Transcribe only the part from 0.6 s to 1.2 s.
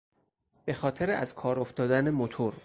بخاطر